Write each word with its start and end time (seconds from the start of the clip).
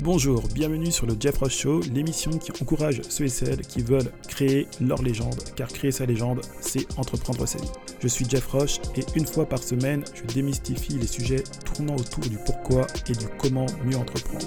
Bonjour, 0.00 0.42
bienvenue 0.52 0.90
sur 0.90 1.06
le 1.06 1.14
Jeff 1.18 1.38
Roche 1.38 1.56
Show, 1.56 1.80
l'émission 1.92 2.32
qui 2.32 2.50
encourage 2.50 3.00
ceux 3.08 3.26
et 3.26 3.28
celles 3.28 3.60
qui 3.60 3.80
veulent 3.80 4.10
créer 4.26 4.66
leur 4.80 5.00
légende, 5.02 5.40
car 5.54 5.68
créer 5.68 5.92
sa 5.92 6.04
légende, 6.04 6.40
c'est 6.60 6.86
entreprendre 6.98 7.46
sa 7.46 7.58
vie. 7.58 7.70
Je 8.00 8.08
suis 8.08 8.28
Jeff 8.28 8.44
Roche 8.48 8.80
et 8.96 9.04
une 9.14 9.24
fois 9.24 9.48
par 9.48 9.62
semaine, 9.62 10.02
je 10.12 10.24
démystifie 10.34 10.94
les 10.94 11.06
sujets 11.06 11.44
tournant 11.64 11.94
autour 11.94 12.24
du 12.24 12.36
pourquoi 12.44 12.88
et 13.08 13.12
du 13.12 13.26
comment 13.38 13.66
mieux 13.84 13.96
entreprendre. 13.96 14.46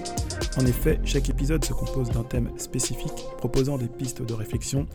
En 0.58 0.66
effet, 0.66 1.00
chaque 1.06 1.30
épisode 1.30 1.64
se 1.64 1.74
compose 1.74 2.10
d'un 2.10 2.24
thème 2.24 2.52
spécifique 2.58 3.24
proposant 3.38 3.78
des 3.78 3.88
pistes 3.88 4.22
de 4.22 4.34
réflexion 4.34 4.86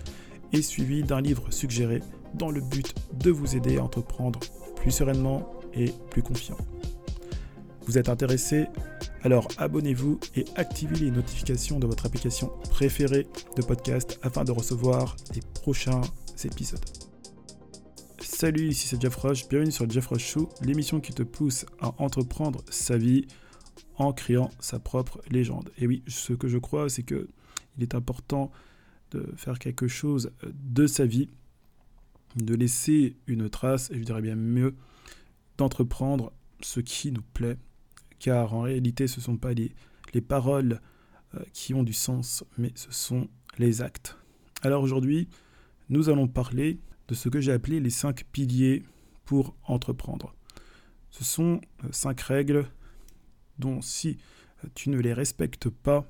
et 0.53 0.61
suivi 0.61 1.03
d'un 1.03 1.23
livre 1.23 1.45
suggéré 1.51 2.01
dans 2.35 2.51
le 2.51 2.61
but 2.61 2.95
de 3.15 3.31
vous 3.31 3.57
aider 3.57 3.79
à 3.79 3.85
entreprendre 3.85 4.39
plus 4.77 4.91
sereinement 4.91 5.51
et 5.73 5.93
plus 6.11 6.23
confiant. 6.23 6.59
Vous 7.87 7.99
êtes 7.99 8.09
intéressé? 8.09 8.67
Alors 9.23 9.49
abonnez-vous 9.59 10.21
et 10.37 10.45
activez 10.55 10.97
les 10.97 11.11
notifications 11.11 11.81
de 11.81 11.87
votre 11.87 12.07
application 12.07 12.49
préférée 12.71 13.27
de 13.57 13.63
podcast 13.63 14.21
afin 14.23 14.45
de 14.45 14.53
recevoir 14.53 15.17
les 15.35 15.41
prochains 15.55 16.01
épisodes. 16.45 16.85
Salut, 18.21 18.69
ici 18.69 18.87
c'est 18.87 19.01
Jeff 19.01 19.17
Roche, 19.17 19.49
bienvenue 19.49 19.73
sur 19.73 19.89
Jeff 19.91 20.07
Roche 20.07 20.25
Show, 20.25 20.49
l'émission 20.63 21.01
qui 21.01 21.13
te 21.13 21.23
pousse 21.23 21.67
à 21.81 21.93
entreprendre 21.99 22.63
sa 22.71 22.97
vie 22.97 23.27
en 23.97 24.13
créant 24.13 24.51
sa 24.61 24.79
propre 24.79 25.21
légende. 25.31 25.71
Et 25.79 25.87
oui, 25.87 26.03
ce 26.07 26.33
que 26.33 26.49
je 26.49 26.59
crois, 26.59 26.89
c'est 26.89 27.03
que 27.03 27.29
il 27.77 27.83
est 27.83 27.95
important 27.95 28.53
de 29.11 29.33
faire 29.37 29.59
quelque 29.59 29.89
chose 29.89 30.31
de 30.45 30.87
sa 30.87 31.05
vie, 31.05 31.29
de 32.37 32.55
laisser 32.55 33.17
une 33.27 33.51
trace, 33.51 33.91
et 33.91 33.99
je 33.99 34.05
dirais 34.05 34.23
bien 34.23 34.37
mieux, 34.37 34.75
d'entreprendre 35.59 36.33
ce 36.61 36.81
qui 36.81 37.13
nous 37.13 37.23
plaît, 37.35 37.59
car 38.23 38.55
en 38.55 38.61
réalité 38.61 39.09
ce 39.09 39.19
ne 39.19 39.25
sont 39.25 39.37
pas 39.37 39.53
les, 39.53 39.75
les 40.15 40.21
paroles 40.21 40.81
euh, 41.35 41.41
qui 41.53 41.75
ont 41.75 41.83
du 41.83 41.93
sens, 41.93 42.45
mais 42.57 42.71
ce 42.77 42.93
sont 42.93 43.29
les 43.59 43.83
actes. 43.83 44.17
Alors 44.63 44.83
aujourd'hui, 44.83 45.29
nous 45.89 46.09
allons 46.09 46.29
parler 46.29 46.79
de 47.09 47.15
ce 47.15 47.29
que 47.29 47.41
j'ai 47.41 47.53
appelé 47.53 47.81
les 47.81 47.91
cinq 47.91 48.25
piliers 48.31 48.85
pour 49.25 49.57
entreprendre. 49.65 50.35
Ce 51.11 51.25
sont 51.25 51.61
euh, 51.83 51.89
cinq 51.91 52.21
règles 52.21 52.71
dont 53.59 53.83
si 53.83 54.19
euh, 54.65 54.69
tu 54.75 54.89
ne 54.89 54.99
les 54.99 55.13
respectes 55.13 55.69
pas, 55.69 56.09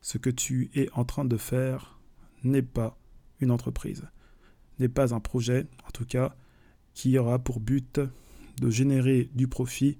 ce 0.00 0.16
que 0.16 0.30
tu 0.30 0.70
es 0.74 0.88
en 0.94 1.04
train 1.04 1.26
de 1.26 1.36
faire 1.36 2.00
n'est 2.42 2.62
pas 2.62 2.98
une 3.40 3.50
entreprise, 3.50 4.08
n'est 4.78 4.88
pas 4.88 5.12
un 5.12 5.20
projet, 5.20 5.66
en 5.86 5.90
tout 5.90 6.06
cas, 6.06 6.34
qui 6.94 7.18
aura 7.18 7.38
pour 7.38 7.60
but 7.60 8.00
de 8.60 8.70
générer 8.70 9.28
du 9.34 9.46
profit 9.46 9.98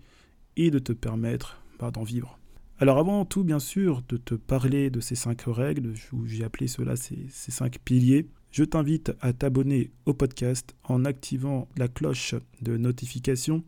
et 0.58 0.70
de 0.70 0.78
te 0.78 0.92
permettre 0.92 1.62
bah, 1.78 1.90
d'en 1.90 2.02
vivre. 2.02 2.38
Alors 2.78 2.98
avant 2.98 3.24
tout, 3.24 3.42
bien 3.42 3.58
sûr, 3.58 4.02
de 4.08 4.16
te 4.16 4.34
parler 4.34 4.90
de 4.90 5.00
ces 5.00 5.14
cinq 5.14 5.42
règles, 5.46 5.94
j'ai 6.26 6.44
appelé 6.44 6.68
cela 6.68 6.94
ces 6.96 7.28
cinq 7.28 7.78
piliers, 7.84 8.28
je 8.50 8.64
t'invite 8.64 9.12
à 9.20 9.32
t'abonner 9.32 9.90
au 10.06 10.14
podcast 10.14 10.76
en 10.84 11.04
activant 11.04 11.68
la 11.76 11.88
cloche 11.88 12.34
de 12.62 12.76
notification, 12.76 13.64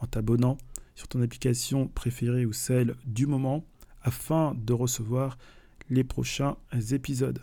en 0.00 0.06
t'abonnant 0.06 0.58
sur 0.94 1.08
ton 1.08 1.22
application 1.22 1.88
préférée 1.88 2.44
ou 2.44 2.52
celle 2.52 2.94
du 3.06 3.26
moment, 3.26 3.64
afin 4.02 4.54
de 4.54 4.72
recevoir 4.72 5.38
les 5.88 6.04
prochains 6.04 6.56
épisodes. 6.90 7.40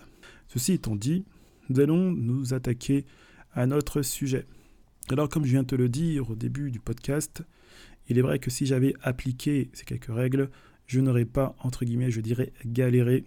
Ceci 0.48 0.73
étant 0.73 0.95
dit, 0.95 1.26
nous 1.70 1.80
allons 1.80 2.12
nous 2.12 2.54
attaquer 2.54 3.06
à 3.54 3.66
notre 3.66 4.02
sujet. 4.02 4.45
Alors 5.10 5.30
comme 5.30 5.45
je 5.45 5.52
viens 5.52 5.64
de 5.64 5.67
te 5.67 5.76
le 5.76 5.90
dire 5.90 6.30
au 6.30 6.36
début 6.36 6.72
du 6.72 6.80
podcast, 6.80 7.44
il 8.10 8.18
est 8.18 8.22
vrai 8.22 8.40
que 8.40 8.50
si 8.50 8.66
j'avais 8.66 8.94
appliqué 9.02 9.70
ces 9.74 9.86
quelques 9.86 10.14
règles, 10.14 10.50
je 10.88 11.00
n'aurais 11.00 11.26
pas, 11.26 11.56
entre 11.60 11.86
guillemets, 11.86 12.12
je 12.12 12.22
dirais, 12.22 12.52
galéré. 12.66 13.23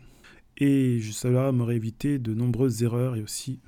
Et 0.59 1.01
cela 1.01 1.53
m'aurait 1.53 1.77
évité 1.77 2.19
de 2.19 2.35
nombreuses 2.35 2.83
erreurs 2.83 3.17
et 3.17 3.23
aussi, 3.23 3.61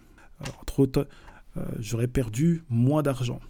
euh, 0.42 0.46
entre 0.60 0.80
autres, 0.80 1.08
euh, 1.56 1.64
j'aurais 1.78 2.08
perdu 2.08 2.64
moins 2.68 3.02
d'argent. 3.02 3.40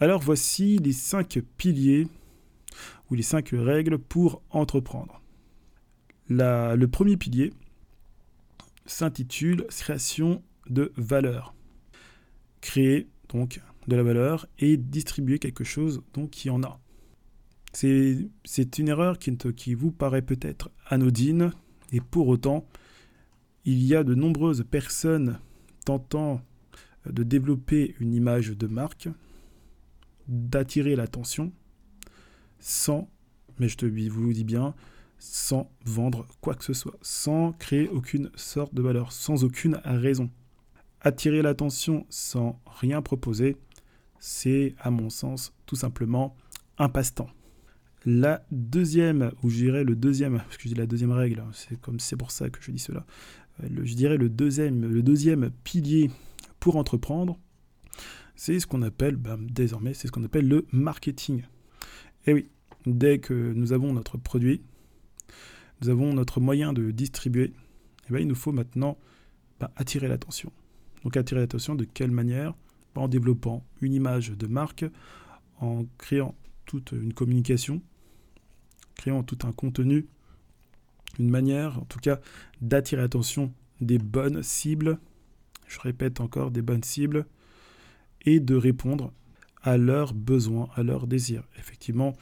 Alors 0.00 0.20
voici 0.20 0.78
les 0.78 0.92
cinq 0.92 1.38
piliers 1.56 2.08
ou 3.10 3.14
les 3.14 3.22
cinq 3.22 3.50
règles 3.52 3.98
pour 3.98 4.42
entreprendre. 4.50 5.20
le 6.28 6.86
premier 6.86 7.16
pilier 7.16 7.52
s'intitule 8.86 9.66
création 9.68 10.42
de 10.68 10.92
valeur. 10.96 11.54
Créer 12.60 13.08
de 13.88 13.96
la 13.96 14.02
valeur 14.02 14.46
et 14.58 14.76
distribuer 14.76 15.38
quelque 15.38 15.64
chose 15.64 16.02
donc 16.12 16.30
qui 16.30 16.50
en 16.50 16.62
a. 16.62 16.80
C'est 17.72 18.78
une 18.78 18.88
erreur 18.88 19.18
qui, 19.18 19.36
qui 19.36 19.74
vous 19.74 19.90
paraît 19.90 20.22
peut-être 20.22 20.70
anodine 20.86 21.52
et 21.92 22.00
pour 22.00 22.28
autant, 22.28 22.66
il 23.64 23.82
y 23.84 23.94
a 23.94 24.04
de 24.04 24.14
nombreuses 24.14 24.64
personnes 24.70 25.38
tentant 25.84 26.40
de 27.06 27.22
développer 27.22 27.94
une 28.00 28.14
image 28.14 28.50
de 28.50 28.66
marque, 28.66 29.08
d'attirer 30.28 30.96
l'attention, 30.96 31.52
sans, 32.58 33.10
mais 33.58 33.68
je 33.68 33.76
te 33.76 33.86
vous 33.86 34.26
le 34.26 34.32
dis 34.32 34.44
bien, 34.44 34.74
sans 35.18 35.70
vendre 35.84 36.26
quoi 36.40 36.54
que 36.54 36.64
ce 36.64 36.72
soit, 36.72 36.98
sans 37.02 37.52
créer 37.52 37.88
aucune 37.88 38.30
sorte 38.36 38.74
de 38.74 38.82
valeur, 38.82 39.12
sans 39.12 39.44
aucune 39.44 39.80
raison. 39.84 40.30
Attirer 41.06 41.42
l'attention 41.42 42.06
sans 42.08 42.58
rien 42.64 43.02
proposer, 43.02 43.58
c'est 44.18 44.74
à 44.78 44.90
mon 44.90 45.10
sens 45.10 45.52
tout 45.66 45.76
simplement 45.76 46.34
un 46.78 46.88
passe-temps. 46.88 47.28
La 48.06 48.42
deuxième, 48.50 49.30
ou 49.42 49.50
je 49.50 49.56
dirais 49.56 49.84
le 49.84 49.96
deuxième, 49.96 50.38
parce 50.38 50.56
que 50.56 50.62
je 50.62 50.68
dis 50.68 50.74
la 50.74 50.86
deuxième 50.86 51.12
règle, 51.12 51.40
hein, 51.40 51.50
c'est 51.52 51.78
comme 51.78 52.00
c'est 52.00 52.16
pour 52.16 52.30
ça 52.30 52.48
que 52.48 52.58
je 52.58 52.70
dis 52.70 52.78
cela. 52.78 53.04
Euh, 53.62 53.68
je 53.82 53.94
dirais 53.94 54.16
le 54.16 54.30
deuxième, 54.30 54.80
le 54.80 55.02
deuxième 55.02 55.50
pilier 55.62 56.10
pour 56.58 56.76
entreprendre, 56.76 57.38
c'est 58.34 58.58
ce 58.58 58.66
qu'on 58.66 58.80
appelle 58.80 59.16
ben, 59.16 59.36
désormais, 59.38 59.92
c'est 59.92 60.06
ce 60.06 60.12
qu'on 60.12 60.24
appelle 60.24 60.48
le 60.48 60.66
marketing. 60.72 61.42
Et 62.26 62.32
oui, 62.32 62.48
dès 62.86 63.18
que 63.18 63.52
nous 63.52 63.74
avons 63.74 63.92
notre 63.92 64.16
produit, 64.16 64.62
nous 65.82 65.90
avons 65.90 66.14
notre 66.14 66.40
moyen 66.40 66.72
de 66.72 66.92
distribuer, 66.92 67.52
eh 68.08 68.12
ben, 68.14 68.20
il 68.20 68.26
nous 68.26 68.34
faut 68.34 68.52
maintenant 68.52 68.96
ben, 69.60 69.68
attirer 69.76 70.08
l'attention. 70.08 70.50
Donc 71.04 71.16
attirer 71.16 71.40
l'attention 71.40 71.74
de 71.74 71.84
quelle 71.84 72.10
manière? 72.10 72.54
En 72.96 73.08
développant 73.08 73.64
une 73.80 73.92
image 73.92 74.30
de 74.30 74.46
marque, 74.46 74.84
en 75.60 75.84
créant 75.98 76.34
toute 76.64 76.92
une 76.92 77.12
communication, 77.12 77.82
créant 78.94 79.22
tout 79.22 79.38
un 79.44 79.52
contenu, 79.52 80.06
une 81.18 81.30
manière 81.30 81.78
en 81.78 81.84
tout 81.84 81.98
cas 81.98 82.20
d'attirer 82.60 83.02
l'attention 83.02 83.52
des 83.80 83.98
bonnes 83.98 84.42
cibles, 84.42 84.98
je 85.66 85.80
répète 85.80 86.20
encore 86.20 86.50
des 86.50 86.62
bonnes 86.62 86.84
cibles, 86.84 87.26
et 88.24 88.40
de 88.40 88.54
répondre 88.54 89.12
à 89.62 89.76
leurs 89.76 90.14
besoins, 90.14 90.68
à 90.74 90.82
leurs 90.82 91.06
désirs. 91.06 91.44
Effectivement, 91.58 92.14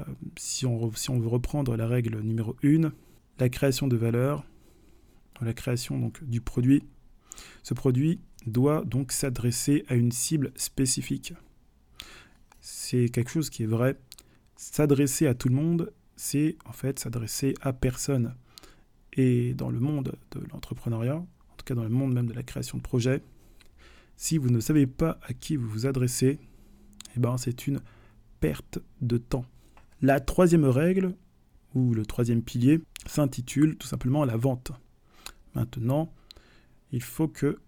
euh, 0.00 0.04
si, 0.36 0.66
on, 0.66 0.92
si 0.94 1.10
on 1.10 1.18
veut 1.18 1.28
reprendre 1.28 1.76
la 1.76 1.86
règle 1.86 2.20
numéro 2.20 2.56
1, 2.64 2.92
la 3.38 3.48
création 3.48 3.88
de 3.88 3.96
valeur, 3.96 4.44
la 5.40 5.52
création 5.52 5.98
donc 5.98 6.22
du 6.24 6.40
produit, 6.40 6.82
ce 7.62 7.74
produit 7.74 8.20
doit 8.46 8.84
donc 8.84 9.12
s'adresser 9.12 9.84
à 9.88 9.94
une 9.94 10.12
cible 10.12 10.52
spécifique. 10.56 11.34
C'est 12.60 13.08
quelque 13.08 13.30
chose 13.30 13.50
qui 13.50 13.62
est 13.62 13.66
vrai. 13.66 13.98
S'adresser 14.56 15.26
à 15.26 15.34
tout 15.34 15.48
le 15.48 15.54
monde, 15.54 15.92
c'est 16.16 16.56
en 16.64 16.72
fait 16.72 16.98
s'adresser 16.98 17.54
à 17.60 17.72
personne. 17.72 18.34
Et 19.12 19.54
dans 19.54 19.70
le 19.70 19.80
monde 19.80 20.16
de 20.32 20.40
l'entrepreneuriat, 20.52 21.16
en 21.16 21.56
tout 21.56 21.64
cas 21.64 21.74
dans 21.74 21.84
le 21.84 21.88
monde 21.90 22.12
même 22.12 22.26
de 22.26 22.32
la 22.32 22.42
création 22.42 22.78
de 22.78 22.82
projets, 22.82 23.22
si 24.16 24.38
vous 24.38 24.50
ne 24.50 24.60
savez 24.60 24.86
pas 24.86 25.18
à 25.22 25.32
qui 25.32 25.56
vous 25.56 25.68
vous 25.68 25.86
adressez, 25.86 26.38
eh 27.16 27.20
ben 27.20 27.36
c'est 27.36 27.66
une 27.66 27.80
perte 28.40 28.78
de 29.00 29.18
temps. 29.18 29.44
La 30.02 30.20
troisième 30.20 30.64
règle, 30.64 31.14
ou 31.74 31.94
le 31.94 32.06
troisième 32.06 32.42
pilier, 32.42 32.80
s'intitule 33.06 33.76
tout 33.76 33.86
simplement 33.86 34.24
la 34.24 34.36
vente. 34.36 34.72
Maintenant, 35.54 36.12
il 36.94 37.02
faut 37.02 37.26
que 37.26 37.58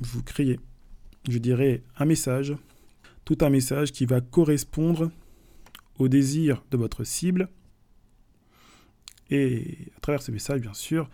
vous 0.00 0.22
créez, 0.24 0.58
je 1.28 1.38
dirais, 1.38 1.84
un 1.96 2.04
message, 2.04 2.56
tout 3.24 3.38
un 3.40 3.50
message 3.50 3.92
qui 3.92 4.04
va 4.04 4.20
correspondre 4.20 5.12
au 5.96 6.08
désir 6.08 6.64
de 6.72 6.76
votre 6.76 7.04
cible. 7.04 7.50
Et 9.30 9.78
à 9.96 10.00
travers 10.00 10.22
ce 10.22 10.32
message, 10.32 10.60
bien 10.60 10.74
sûr, 10.74 11.08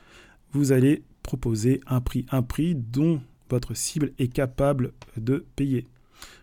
vous 0.53 0.73
allez 0.73 1.05
proposer 1.23 1.83
un 1.87 2.01
prix, 2.01 2.25
un 2.31 2.43
prix 2.43 2.75
dont 2.75 3.21
votre 3.51 3.75
cible 3.75 4.13
est 4.19 4.33
capable 4.33 4.95
de 5.19 5.45
payer. 5.55 5.87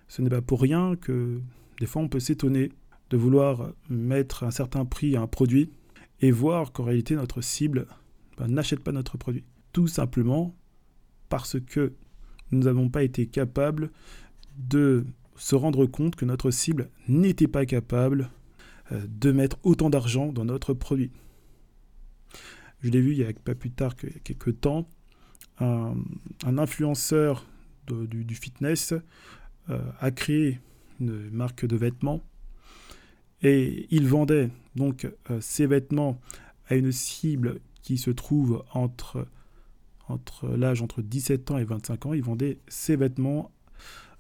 Ce 0.08 0.22
n'est 0.22 0.30
pas 0.30 0.44
pour 0.44 0.62
rien 0.62 0.96
que 0.96 1.42
des 1.80 1.88
fois 1.88 2.04
on 2.04 2.10
peut 2.10 2.20
s'étonner 2.20 2.72
de 3.10 3.18
vouloir 3.18 3.74
mettre 3.90 4.44
un 4.44 4.52
certain 4.52 4.86
prix 4.86 5.16
à 5.16 5.22
un 5.22 5.28
produit 5.28 5.72
et 6.20 6.30
voir 6.30 6.72
qu'en 6.72 6.84
réalité 6.84 7.16
notre 7.16 7.42
cible 7.42 7.88
ben, 8.38 8.48
n'achète 8.50 8.82
pas 8.82 8.92
notre 8.92 9.18
produit. 9.18 9.44
Tout 9.74 9.88
simplement 9.88 10.56
parce 11.32 11.60
que 11.62 11.94
nous 12.52 12.64
n'avons 12.64 12.90
pas 12.90 13.04
été 13.04 13.26
capables 13.26 13.90
de 14.58 15.06
se 15.38 15.56
rendre 15.56 15.86
compte 15.86 16.18
que 16.18 16.26
notre 16.26 16.52
cible 16.52 16.92
n'était 17.08 17.48
pas 17.48 17.66
capable 17.66 18.30
de 18.92 19.32
mettre 19.32 19.58
autant 19.64 19.90
d'argent 19.90 20.34
dans 20.34 20.44
notre 20.44 20.74
produit. 20.74 21.12
Je 22.82 22.90
l'ai 22.90 23.00
vu 23.00 23.14
il 23.14 23.20
y 23.20 23.24
a 23.24 23.32
pas 23.32 23.56
plus 23.56 23.72
tard 23.72 23.96
que 23.96 24.08
quelques 24.26 24.60
temps, 24.60 24.90
un, 25.60 25.96
influenceur 26.44 27.48
du, 27.88 28.36
fitness 28.36 28.94
a 29.68 30.12
créé 30.12 30.60
une 31.00 31.30
marque 31.30 31.66
de 31.66 31.78
vêtements 31.78 32.22
et 33.42 33.88
il 33.90 34.06
vendait 34.06 34.50
donc 34.76 35.08
ses 35.40 35.66
vêtements 35.66 36.20
à 36.68 36.76
une 36.76 36.92
cible 36.92 37.62
qui 37.82 37.98
se 37.98 38.12
trouve 38.12 38.66
entre, 38.74 39.28
entre 40.08 40.48
l'âge 40.50 40.82
entre 40.82 41.02
17 41.02 41.52
ans 41.52 41.58
et 41.58 41.64
25 41.64 42.06
ans. 42.06 42.14
Il 42.14 42.24
vendait 42.24 42.60
ses 42.68 42.96
vêtements 42.96 43.52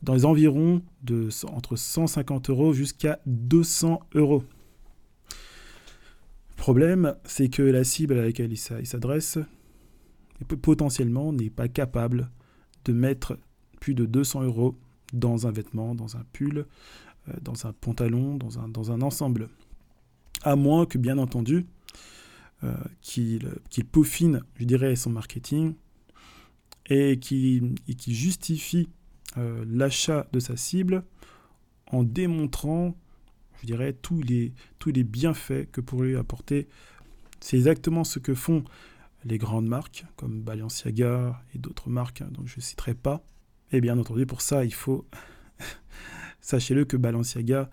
dans 0.01 0.13
les 0.13 0.25
environs 0.25 0.81
de 1.03 1.29
entre 1.47 1.75
150 1.75 2.49
euros 2.49 2.73
jusqu'à 2.73 3.19
200 3.25 4.01
euros. 4.15 4.43
Le 5.29 6.55
problème, 6.55 7.15
c'est 7.25 7.49
que 7.49 7.63
la 7.63 7.83
cible 7.83 8.17
à 8.17 8.23
laquelle 8.23 8.51
il 8.51 8.57
s'adresse 8.57 9.39
potentiellement 10.61 11.33
n'est 11.33 11.49
pas 11.49 11.67
capable 11.67 12.29
de 12.85 12.93
mettre 12.93 13.37
plus 13.79 13.93
de 13.93 14.05
200 14.05 14.43
euros 14.43 14.75
dans 15.13 15.47
un 15.47 15.51
vêtement, 15.51 15.95
dans 15.95 16.17
un 16.17 16.23
pull, 16.33 16.65
euh, 17.29 17.33
dans 17.41 17.65
un 17.65 17.73
pantalon, 17.73 18.37
dans 18.37 18.59
un, 18.59 18.67
dans 18.67 18.91
un 18.91 19.01
ensemble. 19.01 19.49
À 20.43 20.55
moins 20.55 20.85
que, 20.85 20.97
bien 20.97 21.17
entendu, 21.17 21.65
euh, 22.63 22.75
qu'il 23.01 23.85
peaufine, 23.91 24.41
je 24.55 24.65
dirais, 24.65 24.95
son 24.95 25.09
marketing 25.09 25.73
et 26.87 27.19
qui, 27.19 27.75
justifie 28.07 28.89
euh, 29.37 29.63
l'achat 29.67 30.27
de 30.31 30.39
sa 30.39 30.57
cible 30.57 31.03
en 31.87 32.03
démontrant, 32.03 32.95
je 33.61 33.65
dirais, 33.65 33.93
tous 33.93 34.21
les, 34.21 34.53
tous 34.77 34.91
les 34.91 35.03
bienfaits 35.03 35.71
que 35.71 35.81
pourrait 35.81 36.09
lui 36.09 36.17
apporter. 36.17 36.67
C'est 37.39 37.57
exactement 37.57 38.03
ce 38.03 38.19
que 38.19 38.35
font 38.35 38.63
les 39.25 39.37
grandes 39.37 39.67
marques 39.67 40.05
comme 40.15 40.41
Balenciaga 40.41 41.41
et 41.55 41.57
d'autres 41.57 41.89
marques 41.89 42.21
hein, 42.21 42.29
dont 42.31 42.45
je 42.45 42.57
ne 42.57 42.61
citerai 42.61 42.93
pas. 42.93 43.23
Et 43.71 43.81
bien 43.81 43.97
entendu, 43.97 44.25
pour 44.25 44.41
ça, 44.41 44.65
il 44.65 44.73
faut, 44.73 45.07
sachez-le 46.41 46.85
que 46.85 46.97
Balenciaga, 46.97 47.69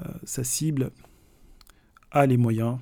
euh, 0.00 0.04
sa 0.24 0.42
cible, 0.42 0.90
a 2.10 2.26
les 2.26 2.36
moyens 2.36 2.78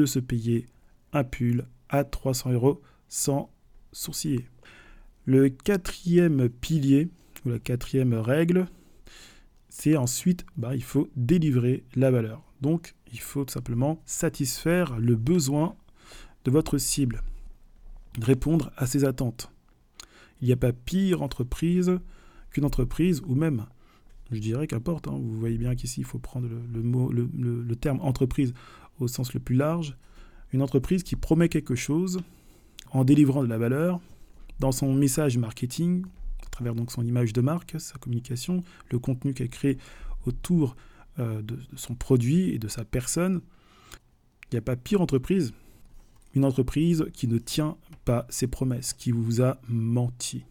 de 0.00 0.06
se 0.06 0.18
payer 0.18 0.66
un 1.12 1.24
pull 1.24 1.66
à 1.88 2.04
300 2.04 2.52
euros 2.52 2.80
sans 3.08 3.50
sourciller. 3.92 4.46
Le 5.24 5.48
quatrième 5.48 6.48
pilier, 6.48 7.08
ou 7.44 7.50
la 7.50 7.58
quatrième 7.58 8.14
règle, 8.14 8.66
c'est 9.68 9.96
ensuite, 9.96 10.44
bah, 10.56 10.74
il 10.74 10.82
faut 10.82 11.08
délivrer 11.16 11.84
la 11.94 12.10
valeur. 12.10 12.42
Donc, 12.60 12.94
il 13.12 13.20
faut 13.20 13.44
tout 13.44 13.52
simplement 13.52 14.02
satisfaire 14.04 14.98
le 14.98 15.16
besoin 15.16 15.76
de 16.44 16.50
votre 16.50 16.78
cible, 16.78 17.22
répondre 18.20 18.72
à 18.76 18.86
ses 18.86 19.04
attentes. 19.04 19.50
Il 20.40 20.46
n'y 20.46 20.52
a 20.52 20.56
pas 20.56 20.72
pire 20.72 21.22
entreprise 21.22 21.98
qu'une 22.50 22.64
entreprise, 22.64 23.22
ou 23.26 23.34
même, 23.34 23.66
je 24.30 24.38
dirais 24.38 24.66
qu'importe, 24.66 25.06
hein, 25.06 25.18
vous 25.20 25.38
voyez 25.38 25.58
bien 25.58 25.74
qu'ici, 25.74 26.00
il 26.00 26.06
faut 26.06 26.18
prendre 26.18 26.48
le, 26.48 26.82
mot, 26.82 27.12
le 27.12 27.76
terme 27.76 28.00
entreprise 28.00 28.54
au 29.00 29.08
sens 29.08 29.34
le 29.34 29.40
plus 29.40 29.56
large, 29.56 29.96
une 30.52 30.62
entreprise 30.62 31.02
qui 31.02 31.16
promet 31.16 31.48
quelque 31.48 31.74
chose 31.74 32.20
en 32.92 33.04
délivrant 33.04 33.42
de 33.42 33.48
la 33.48 33.58
valeur 33.58 34.00
dans 34.58 34.72
son 34.72 34.92
message 34.92 35.38
marketing, 35.38 36.04
à 36.44 36.50
travers 36.50 36.74
donc 36.74 36.92
son 36.92 37.04
image 37.04 37.32
de 37.32 37.40
marque, 37.40 37.76
sa 37.78 37.98
communication, 37.98 38.62
le 38.90 38.98
contenu 38.98 39.32
qu'elle 39.32 39.48
crée 39.48 39.78
autour 40.26 40.76
euh, 41.18 41.42
de, 41.42 41.58
son 41.76 41.94
produit 41.94 42.50
et 42.50 42.58
de 42.58 42.68
sa 42.68 42.84
personne. 42.84 43.40
Il 44.44 44.54
n'y 44.54 44.58
a 44.58 44.62
pas 44.62 44.76
pire 44.76 45.00
entreprise, 45.00 45.52
une 46.34 46.44
entreprise 46.44 47.06
qui 47.14 47.26
ne 47.26 47.38
tient 47.38 47.76
pas 48.04 48.26
ses 48.28 48.46
promesses, 48.46 48.92
qui 48.92 49.12
vous 49.12 49.40
a 49.40 49.58
menti, 49.68 50.44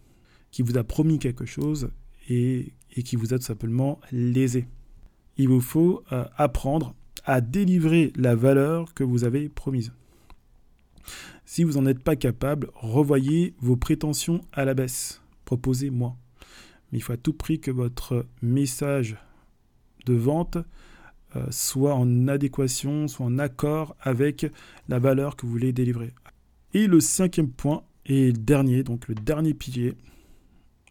qui 0.51 0.61
vous 0.61 0.77
a 0.77 0.83
promis 0.83 1.19
quelque 1.19 1.45
chose 1.45 1.91
et, 2.29 2.73
qui 3.05 3.15
vous 3.15 3.33
a 3.33 3.37
tout 3.37 3.45
simplement 3.45 3.99
lésé. 4.11 4.67
Il 5.37 5.49
vous 5.49 5.61
faut 5.61 6.03
euh, 6.11 6.25
apprendre 6.35 6.95
à 7.25 7.41
délivrer 7.41 8.11
la 8.15 8.35
valeur 8.35 8.93
que 8.93 9.03
vous 9.03 9.23
avez 9.23 9.49
promise. 9.49 9.91
Si 11.45 11.63
vous 11.63 11.79
n'en 11.79 11.87
êtes 11.87 12.03
pas 12.03 12.15
capable, 12.15 12.69
revoyez 12.75 13.55
vos 13.59 13.75
prétentions 13.75 14.41
à 14.53 14.65
la 14.65 14.73
baisse. 14.73 15.21
Proposez-moi. 15.45 16.15
Mais 16.91 16.99
il 16.99 17.01
faut 17.01 17.13
à 17.13 17.17
tout 17.17 17.33
prix 17.33 17.59
que 17.59 17.71
votre 17.71 18.25
message 18.41 19.17
de 20.05 20.13
vente 20.13 20.57
euh, 21.35 21.45
soit 21.51 21.95
en 21.95 22.27
adéquation, 22.27 23.07
soit 23.07 23.25
en 23.25 23.37
accord 23.39 23.95
avec 24.01 24.45
la 24.87 24.99
valeur 24.99 25.35
que 25.35 25.45
vous 25.45 25.51
voulez 25.51 25.73
délivrer. 25.73 26.13
Et 26.73 26.87
le 26.87 26.99
cinquième 26.99 27.49
point 27.49 27.83
et 28.05 28.27
le 28.27 28.33
dernier, 28.33 28.83
donc 28.83 29.07
le 29.07 29.15
dernier 29.15 29.53
pilier, 29.53 29.95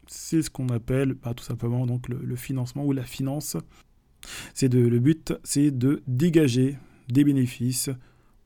c'est 0.06 0.42
ce 0.42 0.50
qu'on 0.50 0.68
appelle 0.68 1.14
bah, 1.14 1.34
tout 1.34 1.44
simplement 1.44 1.86
donc 1.86 2.08
le 2.08 2.36
financement 2.36 2.84
ou 2.84 2.92
la 2.92 3.04
finance. 3.04 3.56
C'est 4.54 4.68
de, 4.68 4.78
le 4.78 4.98
but, 4.98 5.34
c'est 5.44 5.70
de 5.70 6.02
dégager 6.06 6.76
des 7.08 7.24
bénéfices 7.24 7.90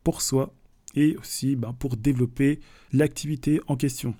pour 0.04 0.22
soi 0.22 0.54
et 0.94 1.16
aussi 1.16 1.56
ben, 1.56 1.72
pour 1.72 1.96
développer 1.96 2.60
l'activité 2.92 3.60
en 3.66 3.76
question. 3.76 4.14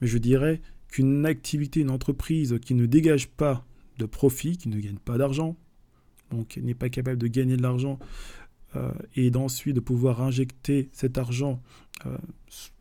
Mais 0.00 0.06
je 0.06 0.18
dirais 0.18 0.60
qu'une 0.88 1.26
activité, 1.26 1.80
une 1.80 1.90
entreprise 1.90 2.58
qui 2.60 2.74
ne 2.74 2.86
dégage 2.86 3.28
pas 3.28 3.66
de 3.98 4.06
profit, 4.06 4.56
qui 4.56 4.68
ne 4.68 4.78
gagne 4.78 4.98
pas 4.98 5.18
d'argent, 5.18 5.56
donc 6.30 6.56
n'est 6.56 6.74
pas 6.74 6.88
capable 6.88 7.18
de 7.18 7.28
gagner 7.28 7.56
de 7.56 7.62
l'argent 7.62 7.98
euh, 8.74 8.90
et 9.14 9.30
d'ensuite 9.30 9.76
de 9.76 9.80
pouvoir 9.80 10.22
injecter 10.22 10.88
cet 10.92 11.18
argent 11.18 11.62
euh, 12.04 12.16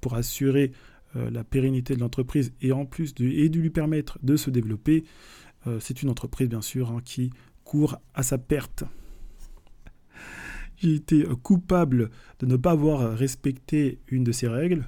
pour 0.01 0.15
assurer 0.15 0.71
euh, 1.15 1.29
la 1.29 1.43
pérennité 1.43 1.95
de 1.95 1.99
l'entreprise 1.99 2.53
et 2.61 2.71
en 2.71 2.85
plus 2.85 3.13
de, 3.13 3.25
et 3.25 3.49
de 3.49 3.59
lui 3.59 3.69
permettre 3.69 4.19
de 4.23 4.35
se 4.35 4.49
développer, 4.49 5.03
c'est 5.79 6.03
une 6.03 6.09
entreprise 6.09 6.47
bien 6.47 6.61
sûr 6.61 6.91
hein, 6.91 7.01
qui 7.03 7.31
court 7.65 7.97
à 8.13 8.23
sa 8.23 8.37
perte. 8.37 8.85
J'ai 10.77 10.95
été 10.95 11.25
coupable 11.43 12.09
de 12.39 12.45
ne 12.45 12.55
pas 12.55 12.71
avoir 12.71 13.17
respecté 13.17 13.99
une 14.07 14.23
de 14.23 14.31
ces 14.31 14.47
règles. 14.47 14.87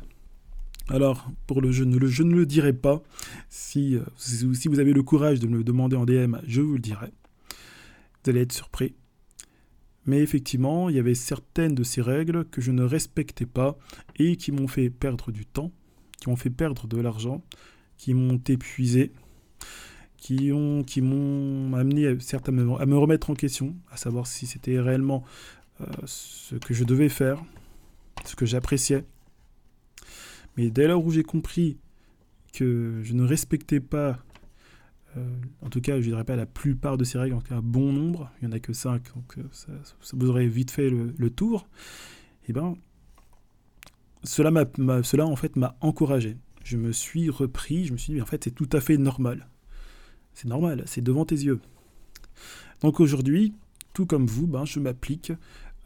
Alors, 0.90 1.30
pour 1.48 1.62
le 1.62 1.72
je, 1.72 1.84
ne 1.84 1.98
le, 1.98 2.08
je 2.08 2.24
ne 2.24 2.34
le 2.34 2.46
dirai 2.46 2.72
pas. 2.72 3.04
Si, 3.50 3.98
si 4.18 4.68
vous 4.70 4.80
avez 4.80 4.94
le 4.94 5.04
courage 5.04 5.42
de 5.42 5.48
me 5.48 5.58
le 5.58 5.64
demander 5.66 5.98
en 5.98 6.06
DM, 6.06 6.38
je 6.46 6.62
vous 6.62 6.74
le 6.74 6.80
dirai. 6.80 7.12
Vous 8.24 8.30
allez 8.30 8.42
être 8.42 8.54
surpris. 8.54 8.96
Mais 10.06 10.20
effectivement, 10.20 10.88
il 10.90 10.96
y 10.96 11.00
avait 11.00 11.16
certaines 11.16 11.76
de 11.76 11.84
ces 11.84 12.02
règles 12.02 12.46
que 12.46 12.62
je 12.62 12.72
ne 12.72 12.84
respectais 12.84 13.46
pas 13.46 13.78
et 14.16 14.38
qui 14.38 14.54
m'ont 14.54 14.70
fait 14.70 14.90
perdre 14.90 15.32
du 15.32 15.46
temps, 15.46 15.74
qui 16.22 16.30
m'ont 16.30 16.38
fait 16.38 16.50
perdre 16.50 16.88
de 16.88 16.98
l'argent, 16.98 17.44
qui 17.98 18.14
m'ont 18.14 18.42
épuisé 18.48 19.12
qui 20.18 20.52
qui 20.86 21.02
m'ont 21.02 21.74
amené 21.76 22.08
à, 22.08 22.12
à 22.12 22.86
me 22.86 22.98
remettre 22.98 23.30
en 23.30 23.36
question, 23.36 23.76
à 23.92 23.98
savoir 23.98 24.28
si 24.28 24.48
c'était 24.48 24.80
réellement 24.80 25.24
euh, 25.82 25.86
ce 26.06 26.56
que 26.56 26.74
je 26.74 26.84
devais 26.84 27.10
faire, 27.10 27.44
ce 28.26 28.36
que 28.36 28.46
j'appréciais. 28.46 29.06
Mais 30.56 30.72
dès 30.72 30.88
lors 30.88 31.06
où 31.06 31.12
j'ai 31.12 31.24
compris 31.24 31.78
que 32.54 33.02
je 33.04 33.14
ne 33.14 33.24
respectais 33.24 33.80
pas, 33.80 34.18
euh, 35.18 35.24
en 35.62 35.70
tout 35.70 35.82
cas, 35.82 35.98
je 36.02 36.08
dirais 36.08 36.24
pas 36.24 36.36
la 36.36 36.48
plupart 36.48 36.98
de 36.98 37.04
ces 37.04 37.20
règles, 37.20 37.36
en 37.36 37.42
tout 37.42 37.50
cas, 37.50 37.58
un 37.58 37.62
bon 37.62 37.94
nombre, 37.94 38.32
il 38.42 38.48
n'y 38.48 38.54
en 38.54 38.58
a 38.58 38.60
que 38.60 38.74
5, 38.74 39.14
donc 39.14 39.38
euh, 39.38 39.44
ça, 39.52 39.72
vous 40.14 40.30
aurait 40.30 40.48
vite 40.48 40.72
fait 40.72 40.90
le, 40.90 41.30
tour, 41.30 41.68
et 42.44 42.50
eh 42.50 42.54
ben, 42.54 42.76
cela, 44.24 44.50
m'a, 44.50 44.66
cela 45.04 45.28
en 45.28 45.36
fait 45.36 45.56
m'a 45.56 45.76
encouragé. 45.82 46.38
Je 46.64 46.78
me 46.78 46.92
suis 46.92 47.30
repris, 47.30 47.86
je 47.86 47.94
me 47.94 47.98
suis 47.98 48.14
dit, 48.14 48.22
en 48.22 48.26
fait, 48.26 48.44
c'est 48.44 48.52
tout 48.52 48.70
à 48.74 48.82
fait 48.82 48.98
normal. 48.98 49.48
C'est 50.38 50.48
normal, 50.48 50.84
c'est 50.86 51.02
devant 51.02 51.26
tes 51.26 51.34
yeux. 51.34 51.60
Donc 52.82 53.00
aujourd'hui, 53.00 53.56
tout 53.94 54.06
comme 54.06 54.28
vous, 54.28 54.46
ben, 54.46 54.66
je 54.66 54.80
m'applique 54.80 55.34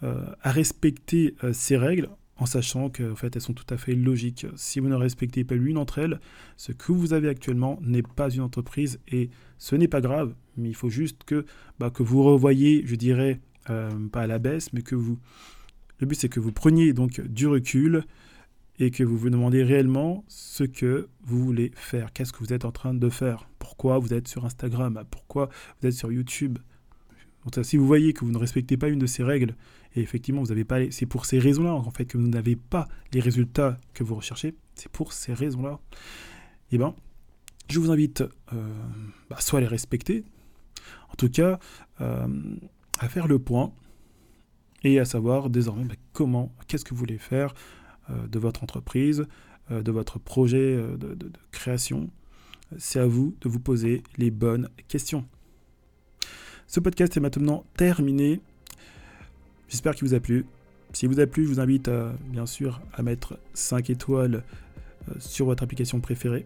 euh, 0.03 0.25
à 0.41 0.51
respecter 0.51 1.35
euh, 1.45 1.53
ces 1.53 1.77
règles 1.77 2.09
en 2.35 2.45
sachant 2.45 2.89
qu'en 2.89 3.15
fait 3.15 3.33
elles 3.33 3.41
sont 3.41 3.53
tout 3.53 3.73
à 3.73 3.77
fait 3.77 3.95
logiques. 3.95 4.45
Si 4.57 4.81
vous 4.81 4.89
ne 4.89 4.95
respectez 4.95 5.45
pas 5.45 5.55
l'une 5.55 5.75
d'entre 5.75 5.99
elles, 5.99 6.19
ce 6.57 6.73
que 6.73 6.91
vous 6.91 7.13
avez 7.13 7.29
actuellement 7.29 7.79
n'est 7.81 8.01
pas 8.01 8.29
une 8.29 8.41
entreprise 8.41 8.99
et 9.07 9.29
ce 9.57 9.77
n'est 9.77 9.87
pas 9.87 10.01
grave, 10.01 10.35
mais 10.57 10.67
il 10.67 10.75
faut 10.75 10.89
juste 10.89 11.23
que, 11.23 11.45
bah, 11.79 11.89
que 11.89 12.03
vous 12.03 12.21
revoyez, 12.21 12.83
je 12.85 12.95
dirais, 12.95 13.39
euh, 13.69 13.89
pas 14.09 14.23
à 14.23 14.27
la 14.27 14.37
baisse, 14.37 14.73
mais 14.73 14.81
que 14.81 14.95
vous... 14.95 15.17
Le 15.99 16.07
but 16.07 16.15
c'est 16.15 16.27
que 16.27 16.41
vous 16.41 16.51
preniez 16.51 16.91
donc 16.91 17.21
du 17.21 17.47
recul 17.47 18.03
et 18.79 18.91
que 18.91 19.05
vous 19.05 19.17
vous 19.17 19.29
demandez 19.29 19.63
réellement 19.63 20.25
ce 20.27 20.65
que 20.65 21.07
vous 21.23 21.41
voulez 21.41 21.71
faire. 21.73 22.11
Qu'est-ce 22.11 22.33
que 22.33 22.39
vous 22.39 22.51
êtes 22.51 22.65
en 22.65 22.73
train 22.73 22.93
de 22.93 23.07
faire 23.07 23.47
Vous 23.83 24.13
êtes 24.13 24.27
sur 24.27 24.45
Instagram 24.45 25.03
Pourquoi 25.09 25.49
vous 25.81 25.87
êtes 25.87 25.93
sur 25.93 26.11
YouTube 26.11 26.59
si 27.63 27.77
vous 27.77 27.87
voyez 27.87 28.13
que 28.13 28.23
vous 28.23 28.31
ne 28.31 28.37
respectez 28.37 28.77
pas 28.77 28.87
une 28.87 28.99
de 28.99 29.07
ces 29.07 29.23
règles, 29.23 29.55
et 29.95 30.01
effectivement, 30.01 30.41
vous 30.41 30.51
avez 30.51 30.63
pas, 30.63 30.79
c'est 30.91 31.05
pour 31.05 31.25
ces 31.25 31.39
raisons-là 31.39 31.73
en 31.73 31.91
fait 31.91 32.05
que 32.05 32.17
vous 32.17 32.27
n'avez 32.27 32.55
pas 32.55 32.87
les 33.13 33.19
résultats 33.19 33.79
que 33.93 34.03
vous 34.03 34.15
recherchez. 34.15 34.55
C'est 34.75 34.91
pour 34.91 35.11
ces 35.11 35.33
raisons-là. 35.33 35.79
Eh 36.71 36.77
ben, 36.77 36.95
je 37.69 37.79
vous 37.79 37.91
invite 37.91 38.23
euh, 38.53 38.73
bah, 39.29 39.37
soit 39.39 39.59
à 39.59 39.61
les 39.61 39.67
respecter, 39.67 40.23
en 41.09 41.15
tout 41.15 41.29
cas 41.29 41.59
euh, 41.99 42.27
à 42.99 43.09
faire 43.09 43.27
le 43.27 43.39
point 43.39 43.73
et 44.83 44.99
à 44.99 45.05
savoir 45.05 45.49
désormais 45.49 45.85
bah, 45.85 45.95
comment, 46.13 46.53
qu'est-ce 46.67 46.85
que 46.85 46.91
vous 46.91 46.99
voulez 46.99 47.17
faire 47.17 47.53
euh, 48.09 48.27
de 48.27 48.39
votre 48.39 48.63
entreprise, 48.63 49.25
de 49.69 49.91
votre 49.91 50.19
projet 50.19 50.75
de 50.75 51.31
création. 51.51 52.09
C'est 52.77 52.99
à 52.99 53.05
vous 53.05 53.35
de 53.41 53.49
vous 53.49 53.59
poser 53.59 54.03
les 54.17 54.31
bonnes 54.31 54.69
questions. 54.87 55.25
Ce 56.67 56.79
podcast 56.79 57.15
est 57.17 57.19
maintenant 57.19 57.65
terminé. 57.75 58.39
J'espère 59.67 59.95
qu'il 59.95 60.07
vous 60.07 60.13
a 60.13 60.19
plu. 60.19 60.45
S'il 60.93 61.09
vous 61.09 61.19
a 61.19 61.27
plu, 61.27 61.45
je 61.45 61.49
vous 61.49 61.59
invite 61.59 61.87
à, 61.87 62.13
bien 62.25 62.45
sûr 62.45 62.81
à 62.93 63.01
mettre 63.01 63.37
5 63.53 63.89
étoiles 63.89 64.43
sur 65.19 65.45
votre 65.45 65.63
application 65.63 65.99
préférée 65.99 66.45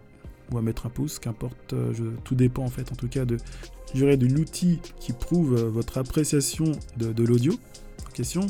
ou 0.52 0.58
à 0.58 0.62
mettre 0.62 0.86
un 0.86 0.90
pouce, 0.90 1.20
qu'importe, 1.20 1.74
tout 2.24 2.36
dépend 2.36 2.64
en 2.64 2.70
fait 2.70 2.92
en 2.92 2.96
tout 2.96 3.08
cas 3.08 3.26
de, 3.26 3.38
de 3.94 4.28
l'outil 4.28 4.80
qui 5.00 5.14
prouve 5.14 5.56
votre 5.56 5.98
appréciation 5.98 6.72
de, 6.98 7.24
l'audio 7.24 7.54
question. 8.16 8.48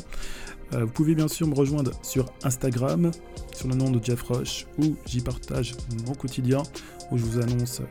Euh, 0.72 0.84
vous 0.84 0.90
pouvez 0.90 1.14
bien 1.14 1.28
sûr 1.28 1.46
me 1.46 1.54
rejoindre 1.54 1.92
sur 2.02 2.26
Instagram, 2.42 3.10
sur 3.54 3.68
le 3.68 3.74
nom 3.74 3.90
de 3.90 4.02
Jeff 4.02 4.22
Roche, 4.22 4.66
où 4.78 4.96
j'y 5.06 5.20
partage 5.20 5.74
mon 6.06 6.14
quotidien, 6.14 6.62
où 7.10 7.18
je 7.18 7.24
vous 7.24 7.40
annonce 7.40 7.82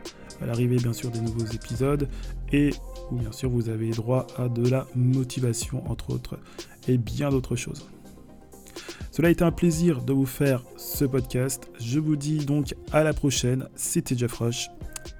à 0.41 0.46
l'arrivée 0.46 0.77
bien 0.77 0.94
sûr 0.94 1.10
des 1.12 1.22
nouveaux 1.22 1.46
épisodes, 1.46 2.08
et 2.51 2.72
où 3.12 3.15
bien 3.17 3.32
sûr 3.32 3.50
vous 3.50 3.70
avez 3.70 3.91
droit 3.91 4.27
à 4.38 4.50
de 4.50 4.67
la 4.67 4.88
motivation 4.96 5.89
entre 5.89 6.12
autres, 6.12 6.38
et 6.88 6.98
bien 6.98 7.29
d'autres 7.29 7.55
choses. 7.55 7.88
Cela 9.12 9.29
a 9.29 9.32
été 9.32 9.46
un 9.46 9.51
plaisir 9.51 10.01
de 10.01 10.12
vous 10.12 10.25
faire 10.25 10.62
ce 10.75 11.05
podcast. 11.05 11.72
Je 11.79 12.00
vous 12.00 12.17
dis 12.17 12.39
donc 12.39 12.75
à 12.91 13.01
la 13.01 13.13
prochaine. 13.13 13.70
C'était 13.75 14.17
Jeff 14.17 14.34
Roche. 14.34 14.67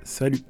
Salut 0.04 0.44